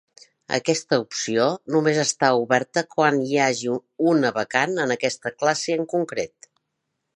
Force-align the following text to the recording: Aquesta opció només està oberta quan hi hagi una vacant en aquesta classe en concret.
Aquesta 0.55 0.97
opció 1.01 1.45
només 1.75 1.99
està 2.05 2.31
oberta 2.45 2.85
quan 2.95 3.21
hi 3.27 3.39
hagi 3.49 3.71
una 4.15 4.33
vacant 4.41 4.75
en 4.87 4.97
aquesta 4.99 5.37
classe 5.43 5.79
en 5.79 5.89
concret. 5.95 6.53